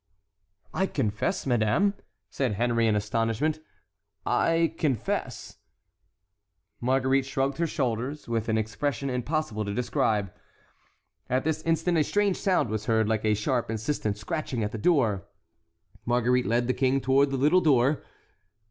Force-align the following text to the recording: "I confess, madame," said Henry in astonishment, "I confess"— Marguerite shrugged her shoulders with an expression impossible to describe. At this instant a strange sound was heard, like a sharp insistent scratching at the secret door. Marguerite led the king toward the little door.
"I 0.73 0.87
confess, 0.87 1.45
madame," 1.45 1.93
said 2.31 2.53
Henry 2.53 2.87
in 2.87 2.95
astonishment, 2.95 3.59
"I 4.25 4.73
confess"— 4.79 5.57
Marguerite 6.79 7.27
shrugged 7.27 7.59
her 7.59 7.67
shoulders 7.67 8.27
with 8.27 8.49
an 8.49 8.57
expression 8.57 9.11
impossible 9.11 9.63
to 9.63 9.75
describe. 9.75 10.33
At 11.29 11.43
this 11.43 11.61
instant 11.61 11.99
a 11.99 12.03
strange 12.03 12.37
sound 12.37 12.69
was 12.71 12.87
heard, 12.87 13.07
like 13.07 13.23
a 13.25 13.35
sharp 13.35 13.69
insistent 13.69 14.17
scratching 14.17 14.63
at 14.63 14.71
the 14.71 14.79
secret 14.79 14.83
door. 14.89 15.27
Marguerite 16.03 16.47
led 16.47 16.65
the 16.65 16.73
king 16.73 16.99
toward 16.99 17.29
the 17.29 17.37
little 17.37 17.61
door. 17.61 18.03